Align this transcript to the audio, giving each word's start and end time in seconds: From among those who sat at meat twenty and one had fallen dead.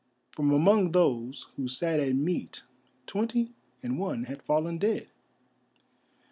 From 0.31 0.51
among 0.51 0.93
those 0.93 1.49
who 1.55 1.67
sat 1.67 1.99
at 1.99 2.15
meat 2.15 2.63
twenty 3.05 3.51
and 3.83 3.99
one 3.99 4.23
had 4.23 4.41
fallen 4.41 4.79
dead. 4.79 5.09